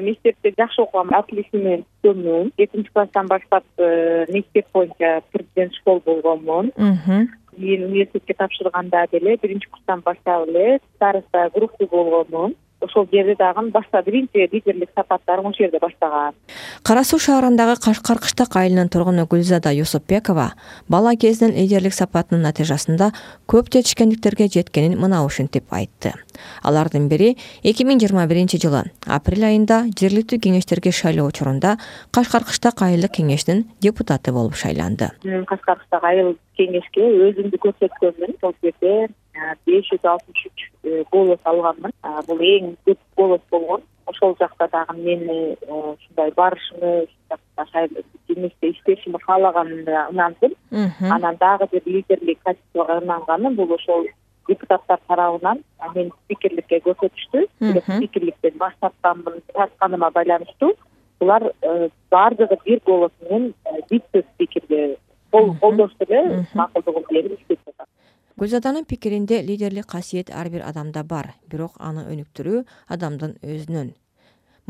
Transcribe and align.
мектепте 0.00 0.52
жакшы 0.56 0.82
окугам 0.82 1.10
отличный 1.14 1.62
менен 1.62 1.84
түзгөнмүн 2.02 2.52
экинчи 2.56 2.92
класстан 2.92 3.28
баштап 3.28 3.64
мектеп 3.76 4.66
боюнча 4.72 5.20
президент 5.32 5.74
школ 5.74 6.02
болгонмун 6.04 6.72
кийин 7.56 7.84
университетке 7.84 8.34
тапшырганда 8.34 9.06
деле 9.12 9.36
биринчи 9.36 9.68
курстан 9.68 10.00
баштап 10.00 10.48
эле 10.48 10.80
староста 10.96 11.50
группы 11.54 11.86
болгонмун 11.86 12.54
ошол 12.80 13.08
жерде 13.12 13.36
дагы 13.38 13.70
башта 13.70 14.02
биринчи 14.02 14.48
лидерлик 14.52 14.90
сапаттарым 14.94 15.46
ошол 15.46 15.64
жерде 15.64 15.78
баштаган 15.78 16.34
кара 16.82 17.04
суу 17.04 17.18
шаарындагы 17.18 17.76
кашкар 17.84 18.18
кыштак 18.18 18.56
айылынын 18.56 18.88
тургуну 18.88 19.26
гүлзада 19.26 19.72
юсупбекова 19.74 20.52
бала 20.88 21.14
кезинен 21.16 21.54
лидерлик 21.54 21.94
сапатынын 21.94 22.42
натыйжасында 22.48 23.10
көп 23.50 23.70
жетишкендиктерге 23.74 24.48
жеткенин 24.48 24.98
мына 24.98 25.24
ушинтип 25.24 25.70
айтты. 25.70 26.14
Алардын 26.62 27.08
бири 27.08 27.36
эки 27.62 27.84
миң 27.84 28.00
жыйырма 28.00 28.26
биринчи 28.30 28.60
жылы 28.62 28.84
апрель 29.06 29.44
айында 29.50 29.82
жергиликтүү 30.00 30.40
кеңештерге 30.46 30.92
шайлоо 30.92 31.28
учурунда 31.28 31.76
кашкар 32.10 32.44
кыштак 32.48 32.82
айылдык 32.82 33.18
кеңештин 33.20 33.66
депутаты 33.80 34.32
болуп 34.32 34.56
шайланды. 34.56 35.10
Кашкар 35.46 35.78
кыштак 35.82 36.04
айыл 36.04 36.36
кеңешке 36.56 37.06
өзүмдү 37.28 37.60
көрсөткөнмүн 37.66 38.38
ошол 38.38 38.56
жерде 38.64 39.08
беш 39.66 39.88
жүз 39.90 40.04
алтымыш 40.12 40.46
үч 40.50 40.66
э, 40.84 41.04
голос 41.12 41.40
алганмын 41.44 41.94
бул 42.28 42.44
эң 42.52 42.74
көп 42.86 43.00
голос 43.16 43.42
болгон 43.50 43.82
ошол 44.06 44.36
жакта 44.40 44.68
дагы 44.72 44.96
мени 44.98 45.38
э, 45.54 45.72
ушундай 45.72 46.32
барышымы 46.36 47.06
кеңеште 48.28 48.70
иштешимди 48.70 49.18
каалаганыма 49.26 50.06
ынандым 50.10 50.56
анан 50.70 51.36
дагы 51.40 51.68
бир 51.72 51.82
лидерлик 51.86 52.42
качествого 52.42 52.98
ынанганым 53.00 53.56
бул 53.56 53.72
ошол 53.74 54.06
депутаттар 54.48 55.00
тарабынан 55.08 55.62
мени 55.94 56.12
спикерликке 56.24 56.80
көрсөтүштү 56.86 57.46
спикерликтен 57.88 58.58
баш 58.58 58.74
тартканмын 58.80 59.42
тартканыма 59.54 60.10
байланыштуу 60.10 60.74
булар 61.20 61.52
э, 61.62 61.88
баардыгы 62.10 62.58
бир 62.64 62.80
голос 62.86 63.12
менен 63.28 63.54
вице 63.90 64.24
спикерге 64.34 64.96
колдошту 65.30 66.04
эле 66.08 66.46
макулдугун 66.54 67.04
берип 67.10 67.38
иштеп 67.38 67.59
гүлзаданын 68.40 68.86
пикиринде 68.88 69.42
лидерлик 69.42 69.86
касиет 69.86 70.30
ар 70.32 70.48
бир 70.48 70.62
адамда 70.64 71.02
бар 71.04 71.26
бирок 71.52 71.74
аны 71.88 72.06
өнүктүрүү 72.12 72.62
адамдын 72.94 73.34
өзүнөн 73.44 73.90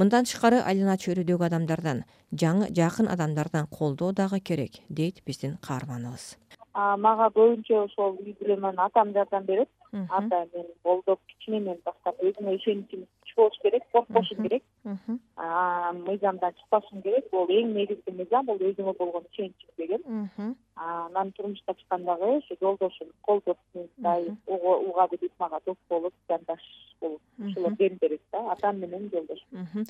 мындан 0.01 0.27
тышкары 0.27 0.59
айлана 0.71 0.97
чөйрөдөгү 1.05 1.47
адамдардан 1.47 2.01
жаңы 2.43 2.73
жакын 2.79 3.11
адамдардан 3.15 3.69
колдоо 3.79 4.11
дагы 4.21 4.41
керек 4.51 4.81
дейт 5.01 5.23
биздин 5.27 5.55
каарманыбыз 5.69 6.25
мага 6.75 7.31
көбүнчө 7.37 7.79
ошол 7.85 8.19
үй 8.25 8.35
бүлөмөн 8.41 8.83
атам 8.89 9.15
жардам 9.15 9.47
берет 9.47 9.71
ата 9.93 10.47
мени 10.55 10.75
колдоп 10.83 11.21
кичинемен 11.31 11.79
баштап 11.87 12.19
өзүмө 12.27 12.55
ишеничим 12.59 13.07
күч 13.23 13.35
болуш 13.37 13.59
керек 13.63 13.83
коркпошум 13.93 14.43
керек. 14.45 14.63
Мыйзамдан 16.07 16.55
чыкпашым 16.59 17.03
керек 17.03 17.31
бул 17.33 17.51
эң 17.51 17.75
негизги 17.75 18.15
мыйзам 18.15 18.47
бул 18.47 18.59
өзүңө 18.71 18.95
болгон 18.98 19.27
ишеничиң 19.33 19.71
деген. 19.79 20.55
анан 20.81 21.33
турмушка 21.33 21.75
чыкканда 21.75 22.17
дагы 22.17 22.36
ушу 22.39 22.56
жолдошум 22.61 23.09
колдоп 23.23 23.59
мен 23.75 23.89
дай 23.97 24.28
уга 24.47 25.09
биип 25.12 25.33
мага 25.39 25.61
дос 25.67 25.77
болуп 25.89 26.14
жандаш 26.28 26.64
ошолор 27.41 27.77
дем 27.77 27.98
берет 28.00 28.20
да 28.33 28.52
атам 28.52 28.78
менен 28.80 29.10
жолдошум 29.12 29.86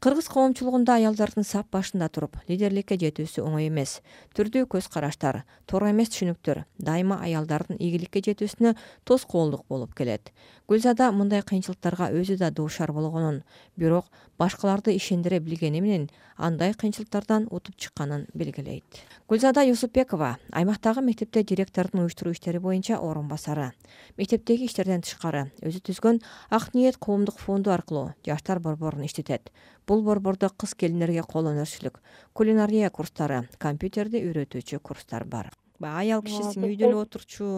кыргыз 0.00 0.28
коомчулугунда 0.28 0.94
аялдардын 0.98 1.44
сап 1.44 1.70
башында 1.72 2.08
туруп 2.08 2.36
лидерликке 2.48 2.98
жетүүсү 3.00 3.42
оңой 3.44 3.68
эмес. 3.68 3.98
Түрдүү 4.36 4.68
көз 4.74 4.88
караштар 4.92 5.42
туура 5.66 5.90
эмес 5.92 6.12
түшүнүктөр 6.14 6.64
дайыма 6.78 7.20
аялдардын 7.24 7.80
ийгиликке 7.80 8.22
жетүүсүнө 8.28 8.74
тоскоолдук 9.08 9.66
болуп 9.68 9.94
келет. 9.98 10.32
Гүлзада 10.68 11.10
мындай 11.16 11.42
кыйынчылыктарга 11.42 12.10
өзү 12.12 12.38
да 12.38 12.50
дуушар 12.50 12.92
болгонун 12.92 13.42
бирок 13.76 14.06
башкаларды 14.38 14.94
ишендире 14.94 15.40
билгени 15.40 15.80
менен 15.80 16.08
андай 16.36 16.72
кыйынчылыктардан 16.72 17.48
утуп 17.50 17.76
чыкканын 17.76 18.26
белгилейт. 18.34 18.84
Гүлзада 19.28 19.64
юсупбекова 19.66 20.36
аймактагы 20.52 21.02
мектепте 21.02 21.42
директордун 21.42 22.04
уюштуруу 22.04 22.32
иштери 22.32 22.58
боюнча 22.58 22.98
орун 22.98 23.28
басары 23.28 23.72
мектептеги 24.16 24.68
иштерден 24.68 25.02
тышкары 25.02 25.50
өзү 25.60 25.82
түзгөн 25.90 26.22
ак 26.50 26.72
ниет 26.74 26.87
коомдук 26.96 27.36
фонду 27.36 27.70
аркылуу 27.70 28.14
жаштар 28.24 28.60
борборун 28.60 29.04
иштетет. 29.04 29.52
Бул 29.86 30.02
борбордо 30.02 30.48
кыз 30.48 30.74
келиндерге 30.74 31.22
кол 31.22 31.50
өнөрчүлүк 31.52 32.00
кулинария 32.32 32.90
курстары 32.90 33.42
компьютерди 33.58 34.22
үйрөтүүчү 34.24 34.80
курстар 34.80 35.24
бар. 35.24 35.50
Баягы 35.78 36.00
аял 36.00 36.22
кишисиң 36.22 36.64
үйдө 36.64 36.88
эле 36.88 36.96
отурчу 37.02 37.50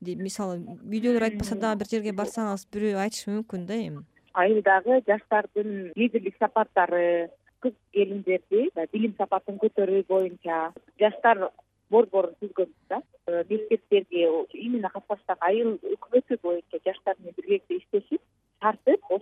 мисалы 0.00 0.60
үйдөлөр 0.84 1.28
айтпаса 1.30 1.56
дагы 1.56 1.82
бир 1.82 1.90
жерге 1.90 2.12
барсаңыз 2.12 2.68
бирөө 2.70 3.00
айтышы 3.06 3.30
мүмкүн 3.30 3.66
да 3.66 3.74
эми. 3.74 4.04
Айылдагы 4.34 5.00
жаштардын 5.08 5.92
лидерлик 5.96 6.36
сапаттары 6.38 7.30
кыз 7.64 7.74
келиндерди 7.96 8.68
билим 8.92 9.14
сапатын 9.18 9.58
көтөрүү 9.62 10.04
боюнча 10.08 10.72
жаштар 11.00 11.48
борборун 11.90 12.34
түзгөнбүз 12.40 12.88
да. 12.88 13.00
Э, 13.26 13.42
мектептерге 13.48 14.28
именно 14.52 14.90
кашкар 14.90 15.16
кыштак 15.16 15.44
айыл 15.48 15.78
өкмөтү 15.94 16.38
боюнча 16.42 16.80
жаштар 16.84 17.16
менен 17.18 17.34
биргеликте 17.38 17.78
иштешип 17.78 18.20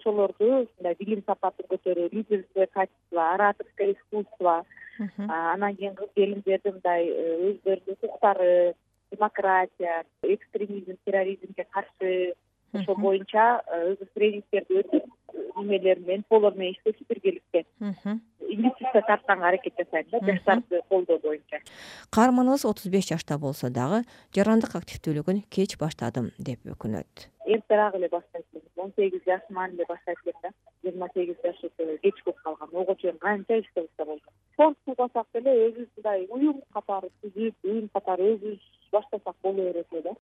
ошолорду 0.03 0.67
ушундай 0.67 0.97
билим 0.99 1.23
сапатын 1.27 1.67
көтөрүү 1.71 2.09
лидерское 2.13 2.67
качество 2.67 3.33
ораторское 3.35 3.93
искусство 3.93 4.65
анан 5.29 5.77
кийин 5.77 5.95
кыз 5.95 6.11
келиндерди 6.15 6.71
мындай 6.71 7.07
э, 7.09 7.37
өздөрүнүн 7.51 7.97
укуктары 7.97 8.75
демократия 9.11 10.05
экстремизм 10.23 10.99
терроризмге 11.05 11.67
каршы 11.71 12.35
ошол 12.73 12.97
боюнча 12.97 13.63
э, 13.67 13.95
өзү 13.95 14.09
тренингтерди 14.15 14.83
өтүп 14.83 15.05
немелер 15.57 16.01
менен 16.01 16.25
полор 16.29 16.55
менен 16.55 16.75
иштешип 16.75 17.09
биргеликте 17.09 17.65
инвестиция 18.55 19.03
тартканга 19.07 19.49
аракет 19.49 19.75
жасайм 19.79 20.07
да 20.11 20.21
жаштарды 20.21 20.81
колдоо 20.89 21.19
боюнча. 21.19 21.61
Каарманыбыз 22.11 22.65
отуз 22.65 22.87
беш 22.93 23.09
жашта 23.09 23.39
болсо 23.39 23.71
дагы 23.71 24.03
жарандык 24.37 24.75
активдүүлүгүн 24.77 25.45
кеч 25.51 25.79
баштадым 25.79 26.33
деп 26.39 26.61
өкүнөт. 26.67 27.29
Эртерээк 27.47 27.95
эле 27.95 28.09
баштайт 28.09 28.45
элем 28.53 28.69
он 28.77 28.93
сегиз 28.97 29.23
жашыман 29.27 29.73
эле 29.75 29.85
баштайт 29.89 30.19
элем 30.25 30.39
да. 30.43 30.51
Жыйырма 30.85 31.09
сегиз 31.15 31.37
жаш 31.45 31.65
өтө 31.69 31.99
кеч 32.03 32.23
болуп 32.25 32.39
калган. 32.45 32.69
Ого 32.73 32.95
чейин 32.95 33.19
канча 33.19 33.61
иштебурса 33.61 34.05
болду. 34.05 34.29
Фонд 34.57 34.77
курбасак 34.85 35.27
деле 35.35 35.53
өзүбүз 35.69 35.89
мындай 35.97 36.27
уюм 36.29 36.63
катары 36.75 37.09
түзүп 37.23 37.55
уюм 37.65 37.89
катары 37.95 38.35
өзүбүз 38.35 38.61
баштасак 38.93 39.37
боло 39.43 39.55
берет 39.55 39.87
эле 39.93 40.03
да 40.03 40.11